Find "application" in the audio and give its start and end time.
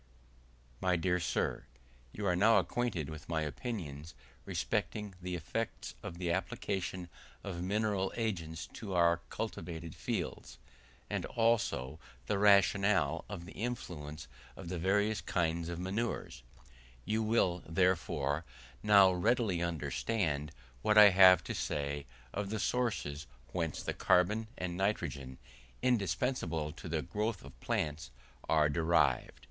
6.31-7.07